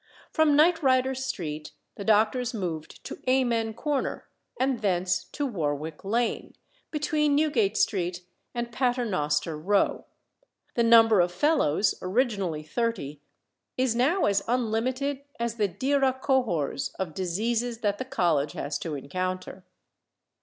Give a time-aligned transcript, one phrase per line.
[0.31, 4.27] From Knightrider Street the doctors moved to Amen Corner,
[4.59, 6.55] and thence to Warwick Lane,
[6.89, 8.25] between Newgate Street
[8.55, 10.05] and Paternoster Row.
[10.73, 13.21] The number of fellows, originally thirty,
[13.77, 18.95] is now as unlimited as the "dira cohors" of diseases that the college has to
[18.95, 19.65] encounter.